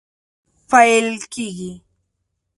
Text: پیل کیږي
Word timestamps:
پیل 0.69 1.07
کیږي 1.33 1.71